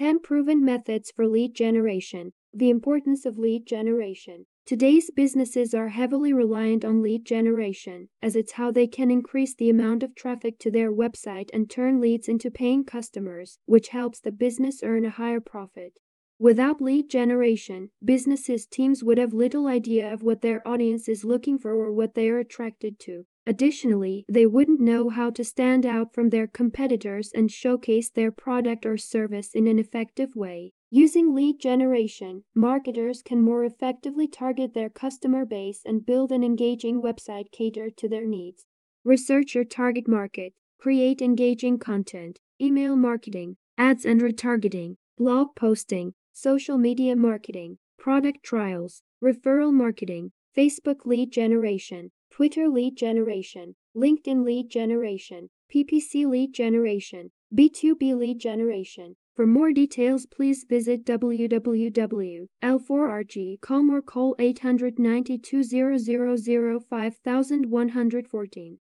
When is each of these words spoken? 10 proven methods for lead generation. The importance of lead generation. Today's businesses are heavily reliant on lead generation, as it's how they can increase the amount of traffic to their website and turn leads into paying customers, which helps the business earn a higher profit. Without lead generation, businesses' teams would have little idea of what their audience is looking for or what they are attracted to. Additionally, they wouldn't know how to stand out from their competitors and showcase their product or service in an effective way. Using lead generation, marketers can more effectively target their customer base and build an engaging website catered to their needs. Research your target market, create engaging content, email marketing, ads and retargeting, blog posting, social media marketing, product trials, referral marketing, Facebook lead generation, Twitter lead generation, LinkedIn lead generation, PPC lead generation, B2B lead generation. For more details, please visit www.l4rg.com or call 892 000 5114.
10 0.00 0.18
proven 0.20 0.64
methods 0.64 1.10
for 1.14 1.28
lead 1.28 1.54
generation. 1.54 2.32
The 2.54 2.70
importance 2.70 3.26
of 3.26 3.36
lead 3.36 3.66
generation. 3.66 4.46
Today's 4.64 5.10
businesses 5.10 5.74
are 5.74 5.88
heavily 5.88 6.32
reliant 6.32 6.86
on 6.86 7.02
lead 7.02 7.26
generation, 7.26 8.08
as 8.22 8.34
it's 8.34 8.52
how 8.52 8.70
they 8.70 8.86
can 8.86 9.10
increase 9.10 9.54
the 9.54 9.68
amount 9.68 10.02
of 10.02 10.14
traffic 10.14 10.58
to 10.60 10.70
their 10.70 10.90
website 10.90 11.50
and 11.52 11.68
turn 11.68 12.00
leads 12.00 12.30
into 12.30 12.50
paying 12.50 12.82
customers, 12.82 13.58
which 13.66 13.88
helps 13.88 14.20
the 14.20 14.32
business 14.32 14.82
earn 14.82 15.04
a 15.04 15.10
higher 15.10 15.38
profit. 15.38 15.98
Without 16.38 16.80
lead 16.80 17.10
generation, 17.10 17.90
businesses' 18.02 18.64
teams 18.64 19.04
would 19.04 19.18
have 19.18 19.34
little 19.34 19.66
idea 19.66 20.10
of 20.10 20.22
what 20.22 20.40
their 20.40 20.66
audience 20.66 21.10
is 21.10 21.26
looking 21.26 21.58
for 21.58 21.72
or 21.72 21.92
what 21.92 22.14
they 22.14 22.30
are 22.30 22.38
attracted 22.38 22.98
to. 23.00 23.26
Additionally, 23.50 24.24
they 24.28 24.46
wouldn't 24.46 24.78
know 24.78 25.08
how 25.08 25.28
to 25.28 25.42
stand 25.42 25.84
out 25.84 26.14
from 26.14 26.30
their 26.30 26.46
competitors 26.46 27.32
and 27.34 27.50
showcase 27.50 28.08
their 28.08 28.30
product 28.30 28.86
or 28.86 28.96
service 28.96 29.56
in 29.56 29.66
an 29.66 29.76
effective 29.76 30.36
way. 30.36 30.72
Using 30.88 31.34
lead 31.34 31.58
generation, 31.58 32.44
marketers 32.54 33.22
can 33.22 33.42
more 33.42 33.64
effectively 33.64 34.28
target 34.28 34.72
their 34.72 34.88
customer 34.88 35.44
base 35.44 35.80
and 35.84 36.06
build 36.06 36.30
an 36.30 36.44
engaging 36.44 37.02
website 37.02 37.50
catered 37.50 37.96
to 37.96 38.08
their 38.08 38.24
needs. 38.24 38.66
Research 39.02 39.56
your 39.56 39.64
target 39.64 40.06
market, 40.06 40.52
create 40.78 41.20
engaging 41.20 41.76
content, 41.76 42.38
email 42.62 42.94
marketing, 42.94 43.56
ads 43.76 44.04
and 44.04 44.20
retargeting, 44.20 44.94
blog 45.18 45.48
posting, 45.56 46.14
social 46.32 46.78
media 46.78 47.16
marketing, 47.16 47.78
product 47.98 48.44
trials, 48.44 49.02
referral 49.20 49.72
marketing, 49.72 50.30
Facebook 50.56 51.04
lead 51.04 51.32
generation, 51.32 52.12
Twitter 52.40 52.70
lead 52.70 52.96
generation, 52.96 53.74
LinkedIn 53.94 54.46
lead 54.46 54.70
generation, 54.70 55.50
PPC 55.70 56.24
lead 56.24 56.54
generation, 56.54 57.30
B2B 57.54 58.16
lead 58.16 58.38
generation. 58.38 59.14
For 59.36 59.46
more 59.46 59.72
details, 59.72 60.24
please 60.24 60.64
visit 60.66 61.04
www.l4rg.com 61.04 63.90
or 63.90 64.00
call 64.00 64.34
892 64.38 65.62
000 65.62 65.98
5114. 66.88 68.80